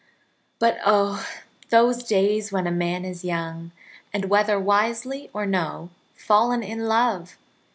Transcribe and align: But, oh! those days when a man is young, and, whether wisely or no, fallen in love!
But, 0.57 0.79
oh! 0.83 1.27
those 1.69 2.01
days 2.01 2.51
when 2.51 2.65
a 2.65 2.71
man 2.71 3.05
is 3.05 3.23
young, 3.23 3.69
and, 4.11 4.31
whether 4.31 4.59
wisely 4.59 5.29
or 5.31 5.45
no, 5.45 5.91
fallen 6.15 6.63
in 6.63 6.87
love! 6.87 7.37